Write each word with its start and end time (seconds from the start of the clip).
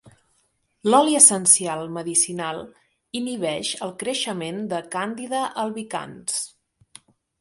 L'oli 0.91 1.17
essencial 1.17 1.91
medicinal 1.97 2.61
inhibeix 3.19 3.75
el 3.89 3.93
creixement 4.05 4.59
de 4.73 4.81
Candida 4.97 5.43
albicans. 5.65 6.41